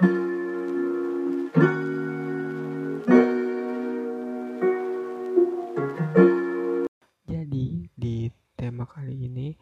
Jadi 0.00 0.16
di 7.92 8.32
tema 8.56 8.88
kali 8.88 9.28
ini 9.28 9.52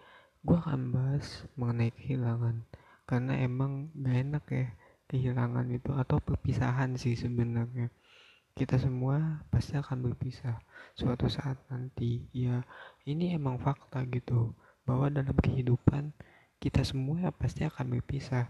gue 0.46 0.55
akan 0.55 0.95
bahas 0.95 1.43
mengenai 1.59 1.91
kehilangan. 1.91 2.62
Karena 3.02 3.34
emang 3.43 3.91
gak 3.98 4.15
enak 4.15 4.45
ya 4.46 4.66
kehilangan 5.10 5.66
itu 5.74 5.91
atau 5.91 6.23
perpisahan 6.23 6.95
sih 6.95 7.18
sebenarnya. 7.18 7.91
Kita 8.55 8.79
semua 8.79 9.43
pasti 9.51 9.74
akan 9.74 10.07
berpisah. 10.07 10.62
Suatu 10.95 11.27
saat 11.27 11.59
nanti 11.66 12.30
ya 12.30 12.62
ini 13.10 13.34
emang 13.34 13.59
fakta 13.59 14.07
gitu. 14.07 14.54
Bahwa 14.87 15.10
dalam 15.10 15.35
kehidupan 15.35 16.15
kita 16.63 16.87
semua 16.87 17.35
pasti 17.35 17.66
akan 17.66 17.98
berpisah 17.98 18.46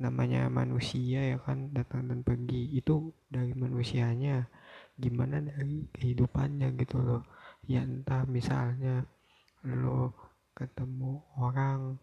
namanya 0.00 0.48
manusia 0.48 1.36
ya 1.36 1.38
kan 1.44 1.68
datang 1.76 2.08
dan 2.08 2.24
pergi 2.24 2.72
itu 2.72 3.12
dari 3.28 3.52
manusianya. 3.52 4.48
Gimana 4.96 5.44
dari 5.44 5.84
kehidupannya 5.92 6.72
gitu 6.80 6.98
loh. 7.04 7.22
Ya 7.68 7.84
entah 7.84 8.24
misalnya 8.24 9.04
lo 9.68 10.16
ketemu 10.56 11.20
orang 11.36 12.00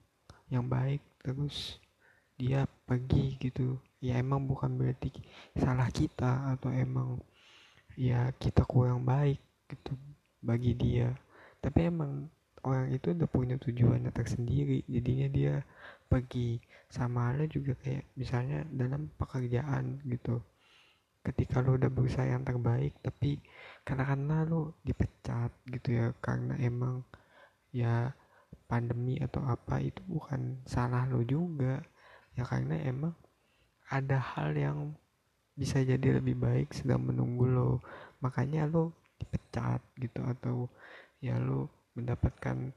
yang 0.54 0.70
baik 0.70 1.02
terus 1.26 1.81
dia 2.38 2.70
pergi 2.86 3.34
gitu. 3.42 3.81
Ya 3.98 4.22
emang 4.22 4.45
bukan 4.45 4.78
berarti 4.78 5.09
salah 5.58 5.89
kita 5.89 6.54
atau 6.54 6.70
emang 6.70 7.17
ya 7.98 8.30
kita 8.38 8.61
kurang 8.70 9.02
baik 9.02 9.42
gitu 9.66 9.98
bagi 10.38 10.78
dia. 10.78 11.17
Tapi 11.58 11.89
emang 11.89 12.30
orang 12.61 12.94
itu 12.94 13.09
udah 13.09 13.30
punya 13.30 13.56
tujuannya 13.58 14.14
tersendiri. 14.14 14.86
Jadinya 14.86 15.28
dia 15.34 15.54
pergi 16.08 16.58
sama 16.88 17.30
halnya 17.32 17.48
juga 17.52 17.76
kayak 17.84 18.16
misalnya 18.16 18.64
dalam 18.72 19.12
pekerjaan 19.20 20.00
gitu. 20.08 20.40
Ketika 21.22 21.60
lo 21.60 21.76
udah 21.76 21.92
berusaha 21.92 22.24
yang 22.24 22.48
terbaik 22.48 22.96
tapi 23.04 23.44
karena 23.84 24.04
karena 24.08 24.38
lo 24.48 24.80
dipecat 24.88 25.52
gitu 25.68 26.00
ya 26.00 26.08
karena 26.24 26.56
emang 26.64 27.04
ya 27.76 28.16
pandemi 28.72 29.20
atau 29.20 29.44
apa 29.44 29.84
itu 29.84 30.00
bukan 30.08 30.64
salah 30.64 31.04
lo 31.06 31.20
juga. 31.28 31.84
Ya 32.38 32.48
karena 32.48 32.80
emang 32.88 33.12
ada 33.92 34.20
hal 34.20 34.56
yang 34.56 34.96
bisa 35.58 35.82
jadi 35.84 36.22
lebih 36.22 36.40
baik 36.40 36.72
sedang 36.72 37.04
menunggu 37.04 37.46
lo. 37.50 37.72
Makanya 38.24 38.70
lo 38.72 38.96
dipecat 39.20 39.82
gitu 40.00 40.22
atau 40.24 40.72
ya 41.20 41.42
lo 41.42 41.68
mendapatkan 41.98 42.72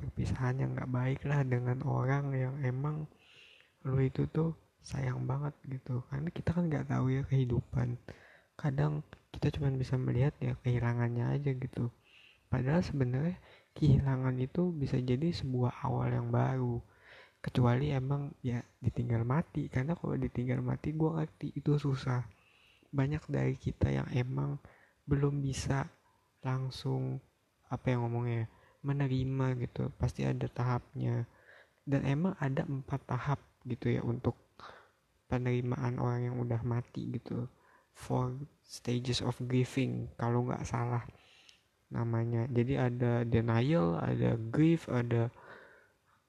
perpisahan 0.00 0.64
yang 0.64 0.72
gak 0.72 0.88
baik 0.88 1.20
lah 1.28 1.44
dengan 1.44 1.84
orang 1.84 2.32
yang 2.32 2.56
emang 2.64 3.04
lu 3.84 4.00
itu 4.00 4.24
tuh 4.32 4.56
sayang 4.80 5.28
banget 5.28 5.52
gitu. 5.68 6.00
Karena 6.08 6.28
kita 6.32 6.56
kan 6.56 6.64
nggak 6.68 6.88
tahu 6.88 7.12
ya 7.12 7.22
kehidupan. 7.28 8.00
Kadang 8.56 9.04
kita 9.32 9.52
cuma 9.52 9.68
bisa 9.72 10.00
melihat 10.00 10.32
ya 10.40 10.56
kehilangannya 10.64 11.36
aja 11.36 11.52
gitu. 11.52 11.92
Padahal 12.48 12.82
sebenarnya 12.82 13.36
kehilangan 13.76 14.36
itu 14.40 14.72
bisa 14.74 14.98
jadi 14.98 15.30
sebuah 15.30 15.84
awal 15.84 16.12
yang 16.12 16.28
baru. 16.32 16.80
Kecuali 17.40 17.92
emang 17.92 18.32
ya 18.44 18.60
ditinggal 18.80 19.24
mati. 19.24 19.68
Karena 19.68 19.96
kalau 19.96 20.16
ditinggal 20.16 20.60
mati 20.60 20.92
gue 20.92 21.10
ngerti 21.12 21.56
itu 21.56 21.76
susah. 21.76 22.24
Banyak 22.90 23.28
dari 23.30 23.54
kita 23.54 23.88
yang 23.88 24.08
emang 24.12 24.58
belum 25.06 25.40
bisa 25.40 25.88
langsung 26.44 27.20
apa 27.70 27.94
yang 27.94 28.02
ngomongnya 28.02 28.44
ya, 28.44 28.46
menerima 28.80 29.46
gitu 29.60 29.92
pasti 29.96 30.24
ada 30.24 30.46
tahapnya. 30.48 31.28
Dan 31.84 32.06
emang 32.06 32.36
ada 32.38 32.62
empat 32.64 33.02
tahap 33.08 33.40
gitu 33.66 33.92
ya 33.92 34.02
untuk 34.04 34.36
penerimaan 35.30 36.00
orang 36.02 36.32
yang 36.32 36.36
udah 36.40 36.60
mati 36.64 37.16
gitu. 37.16 37.46
Four 37.94 38.40
stages 38.64 39.20
of 39.20 39.36
grieving 39.44 40.08
kalau 40.16 40.46
nggak 40.46 40.64
salah 40.64 41.04
namanya. 41.90 42.46
Jadi 42.48 42.74
ada 42.78 43.26
denial 43.26 43.98
ada 43.98 44.38
grief 44.38 44.86
ada 44.88 45.28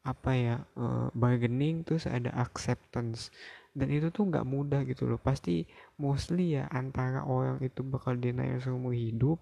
apa 0.02 0.32
ya 0.34 0.56
uh, 0.76 1.14
bargaining 1.14 1.86
terus 1.86 2.10
ada 2.10 2.34
acceptance. 2.34 3.30
Dan 3.72 3.88
itu 3.88 4.12
tuh 4.12 4.28
nggak 4.28 4.44
mudah 4.44 4.84
gitu 4.84 5.08
loh. 5.08 5.22
Pasti 5.22 5.64
mostly 5.96 6.60
ya 6.60 6.68
antara 6.68 7.24
orang 7.24 7.62
itu 7.64 7.86
bakal 7.86 8.20
denial 8.20 8.60
seumur 8.60 8.92
hidup 8.92 9.40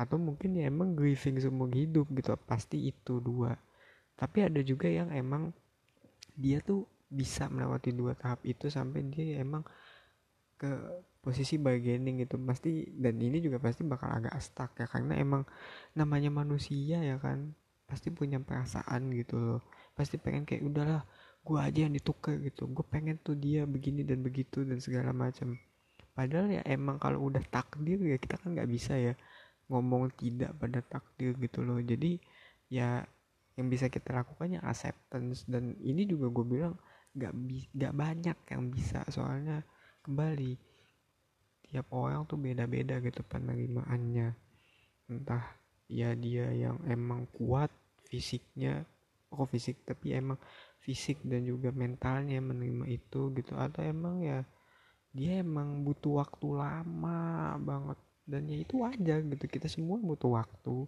atau 0.00 0.16
mungkin 0.16 0.56
ya 0.56 0.72
emang 0.72 0.96
grieving 0.96 1.36
seumur 1.36 1.68
hidup 1.76 2.08
gitu 2.16 2.32
pasti 2.48 2.88
itu 2.88 3.20
dua. 3.20 3.52
Tapi 4.16 4.48
ada 4.48 4.60
juga 4.64 4.88
yang 4.88 5.12
emang 5.12 5.52
dia 6.32 6.64
tuh 6.64 6.88
bisa 7.12 7.52
melewati 7.52 7.92
dua 7.92 8.16
tahap 8.16 8.40
itu 8.48 8.72
sampai 8.72 9.04
dia 9.12 9.44
emang 9.44 9.60
ke 10.56 10.72
posisi 11.20 11.60
bargaining 11.60 12.24
gitu. 12.24 12.40
Pasti 12.40 12.88
dan 12.96 13.20
ini 13.20 13.44
juga 13.44 13.60
pasti 13.60 13.84
bakal 13.84 14.08
agak 14.08 14.40
stuck 14.40 14.72
ya 14.80 14.88
karena 14.88 15.20
emang 15.20 15.44
namanya 15.92 16.32
manusia 16.32 17.04
ya 17.04 17.20
kan 17.20 17.52
pasti 17.84 18.08
punya 18.08 18.40
perasaan 18.40 19.12
gitu 19.12 19.36
loh. 19.36 19.60
Pasti 19.92 20.16
pengen 20.16 20.48
kayak 20.48 20.64
udahlah 20.64 21.04
gue 21.44 21.58
aja 21.60 21.84
yang 21.84 21.92
ditukar 21.92 22.40
gitu. 22.40 22.64
Gue 22.72 22.86
pengen 22.88 23.20
tuh 23.20 23.36
dia 23.36 23.68
begini 23.68 24.00
dan 24.00 24.24
begitu 24.24 24.64
dan 24.64 24.80
segala 24.80 25.12
macam. 25.12 25.60
Padahal 26.16 26.48
ya 26.48 26.62
emang 26.64 26.96
kalau 26.96 27.28
udah 27.28 27.44
takdir 27.52 28.00
ya 28.00 28.16
kita 28.16 28.40
kan 28.40 28.56
nggak 28.56 28.68
bisa 28.68 28.96
ya 28.96 29.12
ngomong 29.70 30.10
tidak 30.18 30.50
pada 30.58 30.82
takdir 30.82 31.38
gitu 31.38 31.62
loh. 31.62 31.78
Jadi 31.78 32.18
ya 32.66 33.06
yang 33.54 33.66
bisa 33.70 33.86
kita 33.86 34.10
lakukan 34.10 34.58
ya 34.58 34.60
acceptance. 34.66 35.46
Dan 35.46 35.78
ini 35.78 36.04
juga 36.04 36.26
gue 36.34 36.44
bilang 36.44 36.74
gak, 37.14 37.32
bi 37.34 37.64
gak 37.70 37.94
banyak 37.94 38.38
yang 38.50 38.62
bisa. 38.68 39.06
Soalnya 39.06 39.62
kembali 40.02 40.58
tiap 41.70 41.86
orang 41.94 42.26
tuh 42.26 42.34
beda-beda 42.36 42.98
gitu 42.98 43.22
penerimaannya. 43.22 44.34
Entah 45.06 45.44
ya 45.86 46.14
dia 46.18 46.50
yang 46.50 46.82
emang 46.86 47.30
kuat 47.30 47.70
fisiknya 48.10 48.82
kok 49.30 49.46
fisik 49.46 49.86
tapi 49.86 50.18
emang 50.18 50.38
fisik 50.82 51.22
dan 51.22 51.46
juga 51.46 51.70
mentalnya 51.70 52.42
menerima 52.42 52.90
itu 52.90 53.30
gitu. 53.38 53.54
Atau 53.54 53.86
emang 53.86 54.18
ya 54.18 54.42
dia 55.10 55.42
emang 55.42 55.82
butuh 55.86 56.22
waktu 56.22 56.48
lama 56.54 57.58
banget 57.62 57.98
dan 58.26 58.46
ya 58.48 58.56
itu 58.60 58.74
wajar 58.84 59.20
gitu 59.24 59.44
kita 59.46 59.68
semua 59.70 59.96
butuh 60.00 60.30
waktu. 60.40 60.86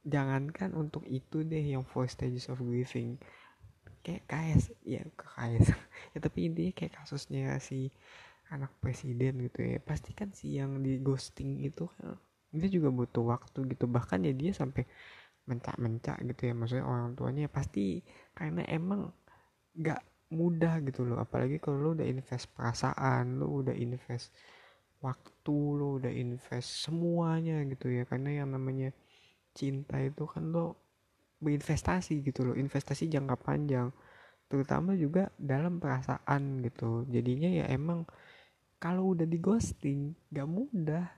Jangankan 0.00 0.72
untuk 0.72 1.04
itu 1.04 1.44
deh 1.44 1.60
yang 1.60 1.84
four 1.84 2.08
stages 2.08 2.48
of 2.48 2.60
grieving. 2.64 3.20
Kayak 4.00 4.24
KS 4.28 4.64
ya 4.84 5.02
ke 5.04 5.26
KS 5.28 5.66
ya 6.16 6.18
tapi 6.24 6.48
intinya 6.48 6.72
kayak 6.72 6.92
kasusnya 7.04 7.60
si 7.60 7.92
anak 8.48 8.72
presiden 8.80 9.44
gitu 9.44 9.60
ya. 9.64 9.78
Pasti 9.80 10.10
kan 10.16 10.32
si 10.32 10.56
yang 10.56 10.80
di 10.80 10.98
ghosting 11.00 11.60
itu 11.64 11.86
kan 11.96 12.16
dia 12.50 12.68
juga 12.72 12.88
butuh 12.90 13.24
waktu 13.28 13.58
gitu. 13.76 13.84
Bahkan 13.86 14.24
ya 14.26 14.32
dia 14.34 14.52
sampai 14.56 14.84
mencak-mencak 15.48 16.18
gitu 16.32 16.42
ya. 16.50 16.54
Maksudnya 16.56 16.86
orang 16.88 17.12
tuanya 17.18 17.46
ya 17.48 17.50
pasti 17.52 18.00
karena 18.36 18.62
emang 18.68 19.12
gak 19.76 20.02
mudah 20.32 20.80
gitu 20.86 21.04
loh. 21.08 21.18
Apalagi 21.20 21.60
kalau 21.62 21.78
lo 21.80 21.88
udah 21.98 22.06
invest 22.08 22.48
perasaan 22.56 23.38
lo 23.40 23.62
udah 23.62 23.74
invest 23.76 24.32
waktu 25.00 25.56
lo 25.76 25.96
udah 25.96 26.12
invest 26.12 26.88
semuanya 26.88 27.64
gitu 27.66 27.88
ya. 27.88 28.04
Karena 28.04 28.44
yang 28.44 28.52
namanya 28.52 28.92
cinta 29.56 29.96
itu 30.00 30.28
kan 30.28 30.52
lo 30.52 30.76
berinvestasi 31.40 32.20
gitu 32.20 32.52
loh. 32.52 32.56
Investasi 32.56 33.08
jangka 33.08 33.36
panjang. 33.40 33.88
Terutama 34.46 34.92
juga 34.94 35.32
dalam 35.40 35.80
perasaan 35.80 36.60
gitu. 36.64 37.08
Jadinya 37.08 37.48
ya 37.48 37.64
emang 37.72 38.04
kalau 38.76 39.16
udah 39.16 39.24
di 39.24 39.40
ghosting 39.40 40.12
gak 40.28 40.48
mudah. 40.48 41.08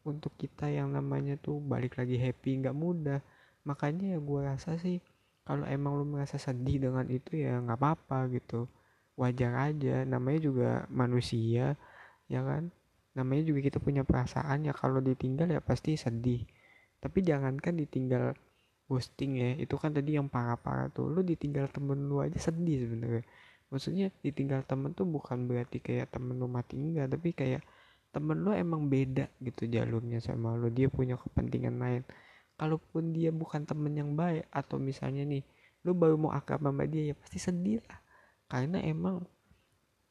Untuk 0.00 0.32
kita 0.40 0.72
yang 0.72 0.96
namanya 0.96 1.36
tuh 1.36 1.60
balik 1.60 2.00
lagi 2.00 2.16
happy 2.16 2.64
gak 2.64 2.76
mudah. 2.76 3.20
Makanya 3.68 4.16
ya 4.16 4.18
gue 4.18 4.40
rasa 4.40 4.80
sih 4.80 5.04
kalau 5.44 5.68
emang 5.68 6.00
lo 6.00 6.04
merasa 6.08 6.40
sedih 6.40 6.78
dengan 6.88 7.04
itu 7.10 7.36
ya 7.36 7.60
nggak 7.60 7.76
apa-apa 7.76 8.30
gitu. 8.32 8.70
Wajar 9.20 9.74
aja. 9.74 10.08
Namanya 10.08 10.40
juga 10.40 10.70
manusia 10.88 11.76
ya 12.30 12.46
kan? 12.46 12.70
Namanya 13.18 13.42
juga 13.42 13.60
kita 13.66 13.82
punya 13.82 14.06
perasaan 14.06 14.62
ya 14.64 14.72
kalau 14.72 15.02
ditinggal 15.02 15.50
ya 15.50 15.58
pasti 15.58 15.98
sedih. 15.98 16.46
Tapi 17.02 17.18
jangankan 17.26 17.74
ditinggal 17.74 18.38
ghosting 18.86 19.38
ya 19.38 19.50
itu 19.58 19.74
kan 19.74 19.90
tadi 19.90 20.14
yang 20.14 20.30
parah-parah 20.30 20.94
tuh. 20.94 21.10
Lu 21.10 21.26
ditinggal 21.26 21.66
temen 21.74 22.06
lu 22.06 22.22
aja 22.22 22.38
sedih 22.38 22.86
sebenarnya. 22.86 23.26
Maksudnya 23.70 24.14
ditinggal 24.22 24.62
temen 24.66 24.94
tuh 24.94 25.06
bukan 25.06 25.50
berarti 25.50 25.82
kayak 25.82 26.14
temen 26.14 26.38
lu 26.38 26.46
mati 26.46 26.78
enggak. 26.78 27.10
Tapi 27.10 27.34
kayak 27.34 27.62
temen 28.14 28.42
lu 28.42 28.54
emang 28.54 28.86
beda 28.86 29.26
gitu 29.42 29.66
jalurnya 29.66 30.22
sama 30.22 30.54
lu. 30.54 30.70
Dia 30.70 30.86
punya 30.86 31.18
kepentingan 31.18 31.82
lain. 31.82 32.02
Kalaupun 32.54 33.10
dia 33.16 33.34
bukan 33.34 33.66
temen 33.66 33.90
yang 33.96 34.14
baik 34.14 34.46
atau 34.52 34.78
misalnya 34.78 35.24
nih 35.26 35.42
lu 35.80 35.96
baru 35.96 36.20
mau 36.20 36.30
akrab 36.30 36.60
sama 36.60 36.84
dia 36.84 37.10
ya 37.10 37.14
pasti 37.16 37.40
sedih 37.40 37.82
lah. 37.88 37.98
Karena 38.50 38.82
emang 38.82 39.24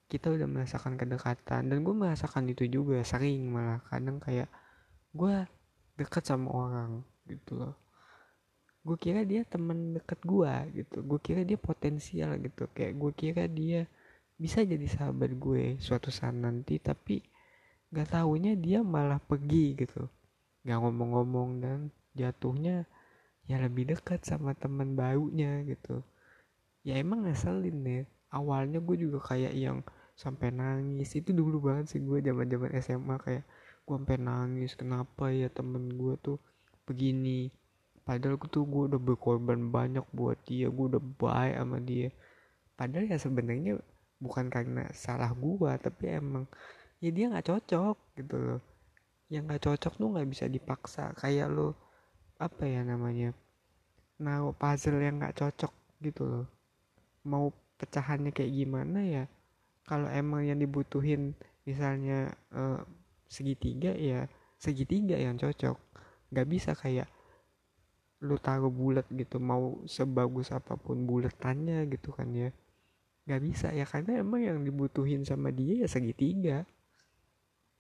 kita 0.10 0.34
udah 0.34 0.50
merasakan 0.50 0.98
kedekatan 0.98 1.70
dan 1.70 1.78
gue 1.86 1.94
merasakan 1.94 2.50
itu 2.50 2.66
juga 2.66 3.06
sering 3.06 3.54
malah. 3.54 3.80
Kadang 3.86 4.18
kayak 4.18 4.50
gue 5.14 5.46
deket 6.02 6.26
sama 6.26 6.50
orang 6.50 7.06
gitu 7.30 7.62
loh. 7.62 7.78
Gue 8.82 8.98
kira 8.98 9.22
dia 9.22 9.46
temen 9.46 9.94
deket 9.94 10.18
gue 10.26 10.54
gitu. 10.82 11.06
Gue 11.06 11.20
kira 11.22 11.46
dia 11.46 11.62
potensial 11.62 12.42
gitu. 12.42 12.66
Kayak 12.74 12.94
gue 12.98 13.12
kira 13.14 13.46
dia 13.46 13.86
bisa 14.34 14.66
jadi 14.66 14.88
sahabat 14.90 15.38
gue 15.38 15.78
suatu 15.78 16.10
saat 16.10 16.34
nanti 16.34 16.82
tapi 16.82 17.22
gak 17.94 18.18
taunya 18.18 18.58
dia 18.58 18.82
malah 18.82 19.22
pergi 19.22 19.78
gitu. 19.78 20.10
Gak 20.66 20.80
ngomong-ngomong 20.82 21.50
dan 21.62 21.80
jatuhnya 22.18 22.90
ya 23.46 23.62
lebih 23.62 23.94
dekat 23.94 24.26
sama 24.26 24.58
teman 24.58 24.98
barunya 24.98 25.62
gitu. 25.70 26.02
Ya 26.82 26.98
emang 26.98 27.30
ngeselin 27.30 27.78
deh. 27.86 28.04
Awalnya 28.34 28.82
gue 28.82 28.98
juga 28.98 29.22
kayak 29.22 29.54
yang 29.54 29.86
sampai 30.20 30.52
nangis. 30.52 31.16
Itu 31.16 31.32
dulu 31.32 31.72
banget 31.72 31.96
sih 31.96 32.04
gue 32.04 32.20
zaman 32.20 32.44
zaman 32.52 32.72
SMA 32.84 33.16
kayak 33.24 33.44
gue 33.88 33.96
sampai 33.96 34.18
nangis 34.20 34.76
kenapa 34.76 35.32
ya 35.32 35.48
temen 35.48 35.88
gue 35.96 36.14
tuh 36.20 36.38
begini? 36.84 37.48
Padahal 38.04 38.36
gue 38.36 38.50
tuh 38.52 38.68
gue 38.68 38.92
udah 38.92 39.00
berkorban 39.00 39.72
banyak 39.72 40.04
buat 40.12 40.36
dia 40.44 40.68
gue 40.68 40.86
udah 40.92 41.00
baik 41.00 41.56
sama 41.56 41.78
dia. 41.80 42.12
Padahal 42.76 43.08
ya 43.08 43.16
sebenarnya 43.16 43.80
bukan 44.20 44.52
karena 44.52 44.92
salah 44.92 45.32
gue 45.32 45.72
tapi 45.80 46.12
emang 46.12 46.44
ya 47.00 47.10
dia 47.16 47.32
nggak 47.32 47.48
cocok 47.48 47.98
gitu 48.20 48.36
loh. 48.36 48.62
Yang 49.32 49.44
nggak 49.48 49.64
cocok 49.72 49.94
tuh 49.96 50.08
nggak 50.20 50.28
bisa 50.28 50.46
dipaksa. 50.52 51.16
Kayak 51.16 51.48
lo 51.56 51.80
apa 52.40 52.68
ya 52.68 52.84
namanya 52.84 53.36
nah 54.20 54.44
puzzle 54.52 55.00
yang 55.00 55.24
nggak 55.24 55.40
cocok 55.40 55.72
gitu 56.04 56.24
loh. 56.28 56.46
Mau 57.24 57.56
pecahannya 57.80 58.36
kayak 58.36 58.52
gimana 58.52 59.00
ya 59.08 59.24
kalau 59.90 60.06
emang 60.14 60.46
yang 60.46 60.62
dibutuhin 60.62 61.34
misalnya 61.66 62.30
uh, 62.54 62.78
segitiga 63.26 63.90
ya 63.98 64.30
segitiga 64.62 65.18
yang 65.18 65.34
cocok. 65.42 65.78
Nggak 66.30 66.48
bisa 66.48 66.72
kayak 66.78 67.10
lu 68.22 68.38
taruh 68.38 68.70
bulat 68.70 69.10
gitu 69.10 69.42
mau 69.42 69.82
sebagus 69.90 70.54
apa 70.54 70.78
pun 70.78 71.10
buletannya 71.10 71.90
gitu 71.90 72.14
kan 72.14 72.30
ya. 72.38 72.54
Nggak 73.26 73.42
bisa 73.42 73.68
ya 73.74 73.90
karena 73.90 74.22
emang 74.22 74.46
yang 74.46 74.62
dibutuhin 74.62 75.26
sama 75.26 75.50
dia 75.50 75.82
ya 75.82 75.88
segitiga 75.90 76.70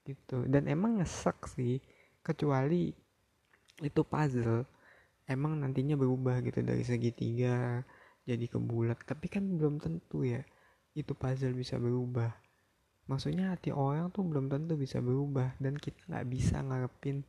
gitu. 0.09 0.49
Dan 0.49 0.65
emang 0.65 0.97
ngesek 0.97 1.45
sih 1.53 1.77
kecuali 2.25 2.89
itu 3.85 4.01
puzzle 4.03 4.65
emang 5.29 5.61
nantinya 5.61 5.95
berubah 5.95 6.41
gitu 6.41 6.65
dari 6.65 6.83
segitiga 6.83 7.85
jadi 8.25 8.45
ke 8.49 8.59
bulat 8.59 8.99
tapi 9.05 9.31
kan 9.31 9.45
belum 9.45 9.79
tentu 9.79 10.25
ya 10.25 10.43
itu 10.97 11.13
puzzle 11.13 11.53
bisa 11.53 11.77
berubah. 11.77 12.33
Maksudnya 13.09 13.57
hati 13.57 13.73
orang 13.73 14.13
tuh 14.13 14.21
belum 14.21 14.53
tentu 14.53 14.77
bisa 14.77 15.01
berubah 15.01 15.57
dan 15.57 15.73
kita 15.77 15.97
nggak 16.05 16.27
bisa 16.29 16.61
ngarepin 16.61 17.25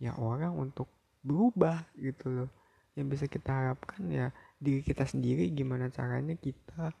ya 0.00 0.16
orang 0.16 0.56
untuk 0.56 0.88
berubah 1.20 1.84
gitu 2.00 2.32
loh. 2.32 2.50
Yang 2.96 3.06
bisa 3.12 3.24
kita 3.28 3.50
harapkan 3.52 4.00
ya 4.08 4.32
diri 4.56 4.80
kita 4.80 5.04
sendiri 5.04 5.52
gimana 5.52 5.92
caranya 5.92 6.36
kita 6.36 6.92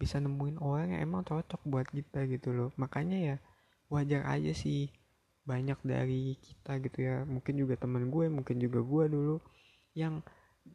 bisa 0.00 0.18
nemuin 0.18 0.58
orang 0.58 0.96
yang 0.98 1.00
emang 1.06 1.22
cocok 1.22 1.62
buat 1.62 1.86
kita 1.86 2.26
gitu 2.26 2.50
loh. 2.50 2.70
Makanya 2.74 3.18
ya 3.18 3.36
wajar 3.86 4.26
aja 4.26 4.50
sih 4.50 4.90
banyak 5.46 5.78
dari 5.86 6.34
kita 6.42 6.82
gitu 6.82 6.98
ya. 7.06 7.22
Mungkin 7.22 7.54
juga 7.54 7.78
teman 7.78 8.10
gue 8.10 8.26
mungkin 8.26 8.58
juga 8.58 8.82
gue 8.82 9.04
dulu 9.14 9.36
yang 9.94 10.22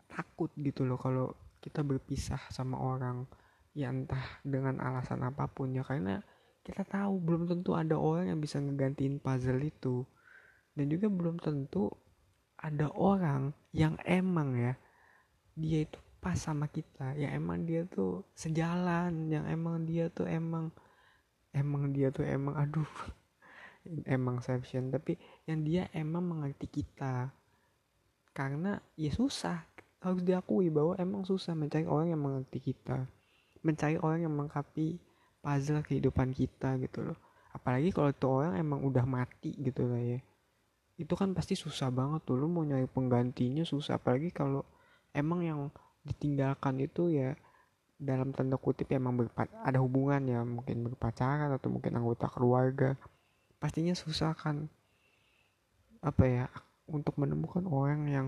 takut 0.07 0.51
gitu 0.56 0.88
loh 0.88 1.00
kalau 1.00 1.36
kita 1.60 1.81
berpisah 1.81 2.39
sama 2.54 2.78
orang 2.78 3.28
ya 3.75 3.92
entah 3.92 4.39
dengan 4.42 4.80
alasan 4.80 5.19
apa 5.27 5.51
pun 5.51 5.75
ya 5.75 5.83
karena 5.83 6.24
kita 6.66 6.81
tahu 6.81 7.22
belum 7.22 7.45
tentu 7.45 7.77
ada 7.77 7.94
orang 7.94 8.33
yang 8.33 8.39
bisa 8.42 8.57
ngegantiin 8.57 9.22
puzzle 9.22 9.62
itu. 9.62 10.01
Dan 10.74 10.89
juga 10.89 11.07
belum 11.12 11.38
tentu 11.38 11.94
ada 12.57 12.89
orang 12.98 13.54
yang 13.69 14.00
emang 14.01 14.57
ya 14.57 14.74
dia 15.54 15.86
itu 15.86 16.00
pas 16.18 16.33
sama 16.33 16.66
kita. 16.66 17.13
Yang 17.13 17.31
emang 17.38 17.60
dia 17.69 17.86
tuh 17.86 18.25
sejalan 18.33 19.30
yang 19.30 19.45
emang 19.45 19.86
dia 19.86 20.10
tuh 20.10 20.25
emang 20.25 20.74
emang 21.54 21.94
dia 21.94 22.10
tuh 22.10 22.25
emang 22.25 22.57
aduh 22.57 22.89
emang 24.18 24.42
section 24.42 24.89
tapi 24.89 25.21
yang 25.45 25.62
dia 25.62 25.86
emang 25.94 26.25
mengerti 26.25 26.81
kita. 26.81 27.30
Karena 28.33 28.81
ya 28.98 29.13
susah 29.13 29.62
harus 30.01 30.25
diakui 30.25 30.74
bahwa 30.74 30.98
emang 30.98 31.30
susah 31.30 31.54
mencari 31.54 31.86
orang 31.86 32.10
yang 32.10 32.25
mengerti 32.25 32.74
kita 32.74 33.06
mencari 33.65 33.97
orang 33.97 34.29
yang 34.29 34.33
melengkapi 34.38 35.01
puzzle 35.41 35.81
kehidupan 35.81 36.38
kita 36.38 36.77
gitu 36.77 37.01
loh. 37.12 37.17
Apalagi 37.50 37.89
kalau 37.89 38.13
tuh 38.13 38.45
orang 38.45 38.62
emang 38.62 38.85
udah 38.85 39.06
mati 39.09 39.57
gitu 39.57 39.89
lah 39.89 39.97
ya. 39.97 40.19
Itu 41.01 41.17
kan 41.17 41.33
pasti 41.33 41.57
susah 41.57 41.89
banget 41.89 42.21
tuh 42.29 42.38
lu 42.38 42.45
mau 42.45 42.62
nyari 42.62 42.85
penggantinya 42.85 43.65
susah. 43.65 43.97
Apalagi 43.97 44.29
kalau 44.29 44.62
emang 45.12 45.41
yang 45.41 45.59
ditinggalkan 46.06 46.77
itu 46.85 47.09
ya 47.09 47.33
dalam 47.95 48.35
tanda 48.35 48.59
kutip 48.59 48.91
ya 48.91 49.00
emang 49.00 49.15
berpat 49.15 49.47
ada 49.63 49.79
hubungan 49.79 50.19
ya 50.27 50.44
mungkin 50.44 50.83
berpacaran 50.91 51.50
atau 51.56 51.73
mungkin 51.73 51.97
anggota 51.97 52.29
keluarga. 52.29 52.94
Pastinya 53.57 53.97
susah 53.97 54.38
kan 54.38 54.69
apa 56.06 56.23
ya 56.27 56.45
untuk 56.85 57.18
menemukan 57.18 57.65
orang 57.65 58.01
yang 58.11 58.27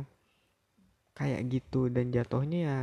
kayak 1.13 1.45
gitu. 1.51 1.91
Dan 1.91 2.09
jatuhnya 2.15 2.59
ya 2.63 2.79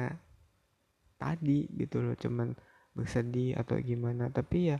tadi 1.24 1.64
gitu 1.72 2.04
loh 2.04 2.12
cuman 2.20 2.52
bersedih 2.92 3.56
atau 3.56 3.80
gimana. 3.80 4.28
Tapi 4.28 4.76
ya 4.76 4.78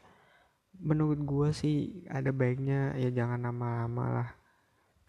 menurut 0.76 1.20
gua 1.24 1.48
sih 1.56 2.04
ada 2.12 2.28
baiknya 2.30 2.92
ya 3.00 3.08
jangan 3.08 3.48
lama-lama 3.48 4.04
lah. 4.22 4.30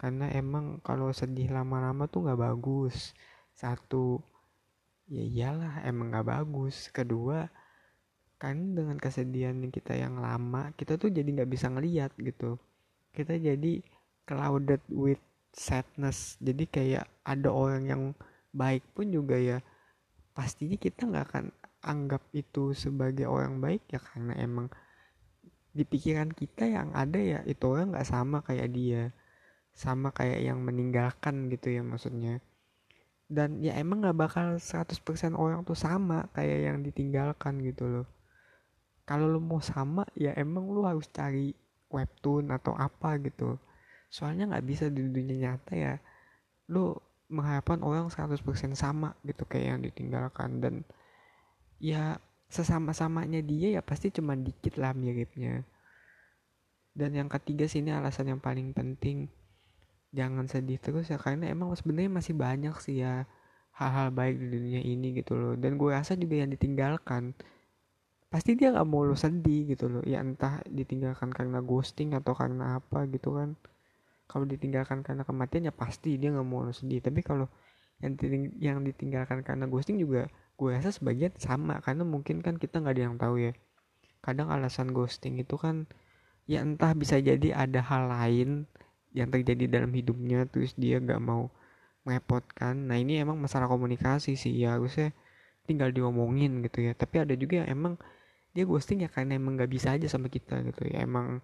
Karena 0.00 0.28
emang 0.32 0.80
kalau 0.80 1.12
sedih 1.12 1.52
lama-lama 1.52 2.08
tuh 2.08 2.24
nggak 2.24 2.40
bagus. 2.40 3.12
Satu 3.52 4.20
ya 5.12 5.22
iyalah 5.22 5.84
emang 5.84 6.12
nggak 6.12 6.28
bagus. 6.28 6.88
Kedua 6.88 7.44
kan 8.36 8.76
dengan 8.76 9.00
kesedihan 9.00 9.56
kita 9.72 9.96
yang 9.96 10.20
lama 10.20 10.68
kita 10.76 11.00
tuh 11.00 11.08
jadi 11.08 11.28
nggak 11.40 11.50
bisa 11.52 11.68
ngeliat 11.68 12.12
gitu. 12.20 12.56
Kita 13.12 13.36
jadi 13.36 13.80
clouded 14.28 14.82
with 14.92 15.22
sadness. 15.56 16.36
Jadi 16.42 16.68
kayak 16.68 17.08
ada 17.24 17.48
orang 17.48 17.84
yang 17.88 18.02
baik 18.52 18.84
pun 18.92 19.08
juga 19.08 19.40
ya 19.40 19.60
pastinya 20.36 20.76
kita 20.76 21.08
nggak 21.08 21.24
akan 21.32 21.44
anggap 21.80 22.20
itu 22.36 22.76
sebagai 22.76 23.24
orang 23.24 23.56
baik 23.64 23.88
ya 23.88 23.96
karena 23.96 24.36
emang 24.36 24.68
di 25.72 25.84
pikiran 25.88 26.28
kita 26.32 26.68
yang 26.68 26.92
ada 26.92 27.16
ya 27.16 27.40
itu 27.48 27.64
orang 27.64 27.96
nggak 27.96 28.08
sama 28.08 28.44
kayak 28.44 28.68
dia 28.68 29.16
sama 29.76 30.08
kayak 30.08 30.40
yang 30.40 30.64
meninggalkan 30.64 31.52
gitu 31.52 31.68
ya 31.68 31.84
maksudnya. 31.84 32.40
Dan 33.28 33.60
ya 33.60 33.76
emang 33.76 34.00
gak 34.00 34.16
bakal 34.16 34.56
100% 34.56 35.36
orang 35.36 35.66
tuh 35.68 35.76
sama 35.76 36.32
kayak 36.32 36.72
yang 36.72 36.78
ditinggalkan 36.80 37.60
gitu 37.60 37.84
loh. 37.84 38.06
Kalau 39.04 39.28
lu 39.28 39.38
mau 39.38 39.60
sama 39.60 40.08
ya 40.16 40.32
emang 40.34 40.72
lu 40.72 40.82
harus 40.88 41.06
cari 41.12 41.52
webtoon 41.92 42.50
atau 42.50 42.72
apa 42.72 43.20
gitu. 43.20 43.60
Soalnya 44.08 44.56
nggak 44.56 44.66
bisa 44.66 44.84
di 44.88 45.04
dunia 45.04 45.52
nyata 45.52 45.72
ya 45.76 45.94
lu 46.66 46.90
mengharapkan 47.26 47.82
orang 47.82 48.06
100% 48.06 48.42
sama 48.78 49.14
gitu 49.26 49.42
kayak 49.46 49.66
yang 49.76 49.80
ditinggalkan. 49.82 50.62
Dan 50.62 50.74
ya 51.82 52.18
sesama-samanya 52.46 53.42
dia 53.42 53.78
ya 53.78 53.82
pasti 53.82 54.14
cuma 54.14 54.38
dikit 54.38 54.78
lah 54.78 54.94
miripnya. 54.94 55.66
Dan 56.96 57.12
yang 57.12 57.28
ketiga 57.28 57.68
sini 57.68 57.92
alasan 57.92 58.32
yang 58.32 58.40
paling 58.40 58.72
penting. 58.72 59.28
Jangan 60.14 60.48
sedih 60.48 60.80
terus 60.80 61.12
ya 61.12 61.20
karena 61.20 61.50
emang 61.52 61.74
sebenarnya 61.76 62.08
masih 62.08 62.32
banyak 62.32 62.72
sih 62.80 63.04
ya 63.04 63.28
hal-hal 63.76 64.08
baik 64.08 64.40
di 64.40 64.48
dunia 64.48 64.80
ini 64.80 65.12
gitu 65.20 65.36
loh. 65.36 65.54
Dan 65.58 65.76
gue 65.76 65.92
rasa 65.92 66.16
juga 66.16 66.40
yang 66.40 66.48
ditinggalkan 66.48 67.36
pasti 68.26 68.58
dia 68.58 68.72
nggak 68.72 68.88
mau 68.88 69.04
lo 69.04 69.18
sedih 69.18 69.76
gitu 69.76 69.92
loh. 69.92 70.04
Ya 70.06 70.24
entah 70.24 70.64
ditinggalkan 70.64 71.34
karena 71.34 71.60
ghosting 71.60 72.16
atau 72.16 72.32
karena 72.32 72.80
apa 72.80 73.04
gitu 73.12 73.36
kan 73.36 73.58
kalau 74.26 74.44
ditinggalkan 74.44 75.06
karena 75.06 75.22
kematian 75.22 75.70
ya 75.70 75.74
pasti 75.74 76.18
dia 76.18 76.34
nggak 76.34 76.46
mau 76.46 76.66
sedih. 76.70 77.00
Tapi 77.02 77.22
kalau 77.22 77.46
yang 78.02 78.14
yang 78.58 78.78
ditinggalkan 78.84 79.40
karena 79.46 79.64
ghosting 79.70 79.96
juga 80.02 80.28
gue 80.58 80.70
rasa 80.74 80.90
sebagian 80.92 81.32
sama. 81.38 81.78
Karena 81.80 82.02
mungkin 82.02 82.42
kan 82.42 82.58
kita 82.58 82.82
nggak 82.82 82.94
ada 82.94 83.02
yang 83.02 83.16
tahu 83.16 83.36
ya. 83.40 83.52
Kadang 84.20 84.50
alasan 84.50 84.90
ghosting 84.90 85.38
itu 85.38 85.54
kan 85.56 85.86
ya 86.46 86.62
entah 86.62 86.94
bisa 86.94 87.18
jadi 87.18 87.54
ada 87.54 87.82
hal 87.82 88.10
lain 88.10 88.70
yang 89.16 89.32
terjadi 89.32 89.80
dalam 89.80 89.90
hidupnya 89.96 90.44
terus 90.44 90.76
dia 90.76 91.00
gak 91.00 91.18
mau 91.24 91.48
merepotkan. 92.04 92.76
Nah 92.86 93.00
ini 93.00 93.18
emang 93.18 93.40
masalah 93.40 93.64
komunikasi 93.66 94.36
sih. 94.36 94.52
Ya 94.52 94.76
harusnya 94.76 95.16
tinggal 95.64 95.90
diomongin 95.90 96.60
gitu 96.60 96.84
ya. 96.84 96.92
Tapi 96.92 97.24
ada 97.24 97.32
juga 97.32 97.64
yang 97.64 97.68
emang 97.72 97.94
dia 98.52 98.68
ghosting 98.68 99.02
ya 99.04 99.08
karena 99.08 99.40
emang 99.40 99.56
gak 99.56 99.72
bisa 99.72 99.96
aja 99.96 100.04
sama 100.06 100.28
kita 100.28 100.60
gitu 100.68 100.84
ya. 100.84 101.00
Emang 101.02 101.40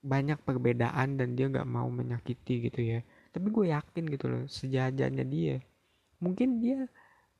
banyak 0.00 0.40
perbedaan 0.40 1.20
dan 1.20 1.36
dia 1.36 1.52
gak 1.52 1.68
mau 1.68 1.88
menyakiti 1.92 2.68
gitu 2.68 2.80
ya. 2.80 3.00
Tapi 3.30 3.46
gue 3.52 3.66
yakin 3.70 4.04
gitu 4.10 4.26
loh 4.26 4.42
sejajarnya 4.48 5.24
dia. 5.28 5.56
Mungkin 6.20 6.60
dia 6.60 6.88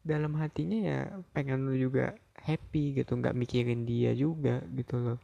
dalam 0.00 0.32
hatinya 0.40 0.78
ya 0.80 0.98
pengen 1.36 1.68
lu 1.68 1.76
juga 1.76 2.16
happy 2.40 2.96
gitu 2.96 3.20
nggak 3.20 3.36
mikirin 3.36 3.84
dia 3.84 4.16
juga 4.16 4.64
gitu 4.72 4.96
loh. 4.96 5.18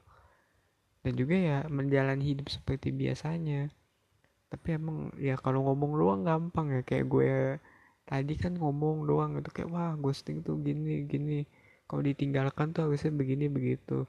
Dan 1.01 1.15
juga 1.17 1.37
ya 1.39 1.59
menjalani 1.71 2.35
hidup 2.35 2.51
seperti 2.51 2.91
biasanya. 2.93 3.71
Tapi 4.51 4.69
emang 4.77 5.15
ya 5.21 5.39
kalau 5.39 5.65
ngomong 5.71 5.93
doang 5.97 6.23
gampang 6.27 6.67
ya 6.73 6.81
kayak 6.83 7.07
gue 7.09 7.31
tadi 8.07 8.35
kan 8.39 8.55
ngomong 8.55 9.07
doang 9.07 9.39
gitu 9.39 9.51
kayak 9.51 9.71
wah 9.71 9.93
ghosting 9.97 10.43
tuh 10.43 10.59
gini 10.61 11.07
gini. 11.07 11.47
Kalau 11.87 12.03
ditinggalkan 12.03 12.75
tuh 12.75 12.91
harusnya 12.91 13.15
begini 13.15 13.47
begitu. 13.47 14.05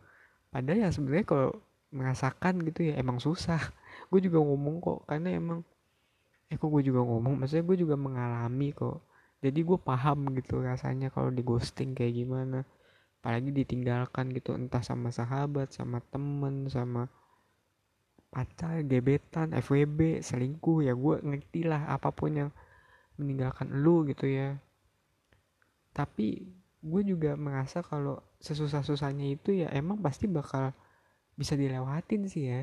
Padahal 0.50 0.80
ya 0.84 0.90
sebenarnya 0.90 1.26
kalau 1.30 1.50
merasakan 1.92 2.64
gitu 2.68 2.92
ya 2.92 3.00
emang 3.00 3.20
susah. 3.22 3.60
Gue 4.12 4.20
juga 4.24 4.40
ngomong 4.44 4.84
kok 4.84 5.00
karena 5.08 5.36
emang 5.36 5.60
eh 6.48 6.56
kok 6.56 6.72
gue 6.72 6.80
juga 6.80 7.04
ngomong? 7.04 7.44
Maksudnya 7.44 7.66
gue 7.68 7.78
juga 7.84 7.96
mengalami 8.00 8.72
kok. 8.72 9.04
Jadi 9.44 9.60
gue 9.68 9.76
paham 9.76 10.32
gitu 10.32 10.64
rasanya 10.64 11.12
kalau 11.12 11.28
di 11.28 11.44
ghosting 11.44 11.92
kayak 11.92 12.16
gimana. 12.16 12.64
Apalagi 13.20 13.52
ditinggalkan 13.52 14.32
gitu 14.32 14.56
entah 14.56 14.80
sama 14.80 15.12
sahabat 15.12 15.76
sama 15.76 16.00
temen 16.00 16.72
sama 16.72 17.12
pacar 18.32 18.84
gebetan 18.88 19.52
FWB 19.56 20.24
selingkuh 20.24 20.84
ya 20.88 20.94
gue 20.96 21.16
ngerti 21.24 21.68
lah 21.68 21.88
apa 21.92 22.12
pun 22.16 22.32
yang 22.32 22.50
meninggalkan 23.20 23.68
lu 23.84 24.08
gitu 24.08 24.24
ya. 24.24 24.56
Tapi 25.92 26.48
gue 26.80 27.02
juga 27.04 27.36
merasa 27.36 27.84
kalau 27.84 28.24
sesusah-susahnya 28.40 29.36
itu 29.36 29.66
ya 29.66 29.68
emang 29.74 30.00
pasti 30.00 30.30
bakal 30.30 30.72
bisa 31.38 31.54
dilewatin 31.54 32.26
sih 32.26 32.50
ya. 32.50 32.62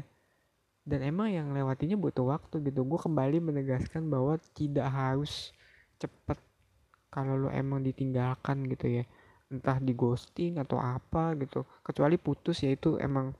Dan 0.84 1.00
emang 1.00 1.32
yang 1.32 1.48
lewatinya 1.54 1.96
butuh 1.96 2.28
waktu 2.28 2.60
gitu. 2.68 2.84
Gue 2.84 3.00
kembali 3.00 3.40
menegaskan 3.40 4.10
bahwa 4.10 4.36
tidak 4.52 4.90
harus 4.90 5.54
cepet 5.96 6.36
kalau 7.08 7.46
lo 7.46 7.48
emang 7.48 7.80
ditinggalkan 7.80 8.68
gitu 8.68 9.00
ya. 9.00 9.04
Entah 9.48 9.80
di 9.80 9.96
ghosting 9.96 10.60
atau 10.60 10.76
apa 10.76 11.32
gitu. 11.40 11.64
Kecuali 11.80 12.20
putus 12.20 12.60
ya 12.60 12.74
itu 12.74 13.00
emang 13.00 13.32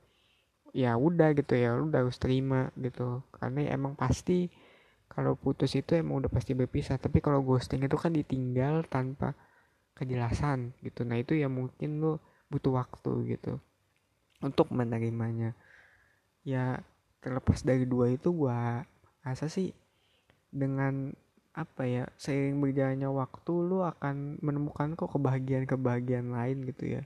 ya 0.73 0.97
udah 0.97 1.37
gitu 1.37 1.53
ya. 1.53 1.77
Udah 1.77 2.07
harus 2.07 2.17
terima 2.17 2.73
gitu. 2.81 3.21
Karena 3.35 3.69
ya 3.69 3.71
emang 3.77 3.93
pasti 3.99 4.49
kalau 5.11 5.37
putus 5.37 5.77
itu 5.77 5.99
emang 6.01 6.25
udah 6.25 6.33
pasti 6.33 6.57
berpisah. 6.57 6.97
Tapi 6.97 7.21
kalau 7.21 7.45
ghosting 7.45 7.85
itu 7.85 7.99
kan 8.01 8.15
ditinggal 8.15 8.89
tanpa 8.89 9.37
kejelasan 9.93 10.73
gitu. 10.81 11.05
Nah 11.05 11.21
itu 11.21 11.37
ya 11.37 11.53
mungkin 11.53 12.01
lo 12.01 12.25
butuh 12.49 12.73
waktu 12.81 13.37
gitu 13.37 13.61
untuk 14.41 14.73
menerimanya. 14.75 15.55
Ya 16.43 16.83
terlepas 17.25 17.65
dari 17.65 17.89
dua 17.89 18.13
itu 18.13 18.33
gua 18.35 18.85
rasa 19.25 19.49
sih 19.49 19.73
dengan 20.53 21.17
apa 21.55 21.87
ya 21.87 22.05
seiring 22.19 22.59
berjalannya 22.59 23.09
waktu 23.09 23.53
lu 23.55 23.87
akan 23.87 24.43
menemukan 24.43 24.99
kok 24.99 25.15
kebahagiaan-kebahagiaan 25.15 26.35
lain 26.35 26.67
gitu 26.67 26.99
ya. 26.99 27.03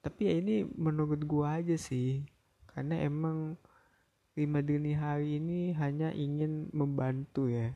Tapi 0.00 0.20
ya 0.28 0.34
ini 0.40 0.64
menurut 0.64 1.20
gua 1.24 1.60
aja 1.60 1.74
sih 1.76 2.24
karena 2.70 3.00
emang 3.04 3.56
lima 4.38 4.62
dini 4.62 4.94
hari 4.94 5.42
ini 5.42 5.74
hanya 5.76 6.14
ingin 6.14 6.68
membantu 6.70 7.50
ya. 7.50 7.74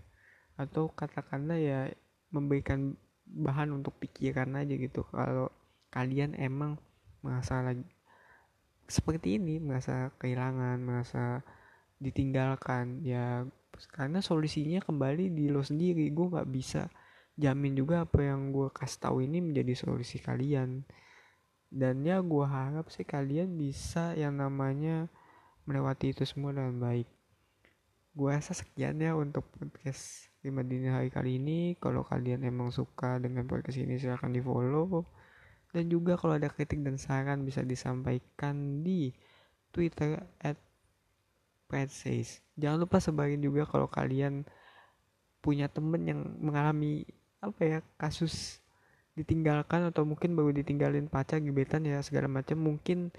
Atau 0.54 0.92
katakanlah 0.94 1.58
ya 1.58 1.80
memberikan 2.30 2.94
bahan 3.26 3.74
untuk 3.74 3.98
pikiran 3.98 4.54
aja 4.60 4.74
gitu. 4.76 5.02
Kalau 5.10 5.50
kalian 5.90 6.38
emang 6.38 6.78
merasa 7.24 7.64
lagi 7.64 7.84
seperti 8.86 9.40
ini 9.40 9.60
merasa 9.60 10.12
kehilangan 10.20 10.76
merasa 10.80 11.40
ditinggalkan. 11.98 13.00
Ya 13.04 13.48
karena 13.90 14.22
solusinya 14.22 14.80
kembali 14.84 15.32
di 15.34 15.50
lo 15.50 15.64
sendiri. 15.64 16.10
Gue 16.12 16.30
nggak 16.30 16.48
bisa 16.50 16.88
jamin 17.34 17.74
juga 17.74 18.06
apa 18.06 18.22
yang 18.22 18.54
gue 18.54 18.70
kasih 18.70 19.00
tahu 19.02 19.16
ini 19.26 19.42
menjadi 19.42 19.74
solusi 19.74 20.22
kalian. 20.22 20.86
Dan 21.74 22.06
ya 22.06 22.22
gue 22.22 22.46
harap 22.46 22.86
sih 22.92 23.02
kalian 23.02 23.58
bisa 23.58 24.14
yang 24.14 24.38
namanya 24.38 25.10
melewati 25.66 26.14
itu 26.14 26.22
semua 26.22 26.54
dengan 26.54 26.78
baik. 26.78 27.08
Gue 28.14 28.30
rasa 28.30 28.54
sekian 28.54 29.02
ya 29.02 29.18
untuk 29.18 29.42
podcast 29.58 30.30
5 30.46 30.54
dini 30.70 30.86
hari 30.86 31.10
kali 31.10 31.42
ini. 31.42 31.74
Kalau 31.82 32.06
kalian 32.06 32.46
emang 32.46 32.70
suka 32.70 33.18
dengan 33.18 33.42
podcast 33.50 33.74
ini 33.74 33.98
silahkan 33.98 34.30
di 34.30 34.38
follow 34.38 35.02
dan 35.74 35.90
juga 35.90 36.14
kalau 36.14 36.38
ada 36.38 36.46
kritik 36.46 36.80
dan 36.86 36.94
saran 36.94 37.42
bisa 37.42 37.66
disampaikan 37.66 38.86
di 38.86 39.10
twitter 39.74 40.22
at 40.38 40.54
says 41.90 42.38
jangan 42.54 42.86
lupa 42.86 43.02
sebarin 43.02 43.42
juga 43.42 43.66
kalau 43.66 43.90
kalian 43.90 44.46
punya 45.42 45.66
temen 45.66 46.06
yang 46.06 46.20
mengalami 46.38 47.02
apa 47.42 47.60
ya 47.60 47.78
kasus 47.98 48.62
ditinggalkan 49.18 49.90
atau 49.90 50.02
mungkin 50.06 50.38
baru 50.38 50.54
ditinggalin 50.54 51.10
pacar 51.10 51.38
gebetan 51.42 51.86
ya 51.86 52.02
segala 52.02 52.26
macam 52.26 52.58
mungkin 52.58 53.10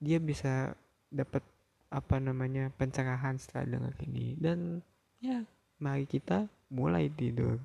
dia 0.00 0.20
bisa 0.20 0.76
dapat 1.08 1.40
apa 1.88 2.20
namanya 2.20 2.68
pencerahan 2.76 3.40
setelah 3.40 3.78
dengar 3.78 3.94
ini. 4.04 4.36
Dan 4.36 4.84
ya 5.22 5.40
mari 5.80 6.04
kita 6.04 6.48
mulai 6.68 7.08
tidur 7.08 7.62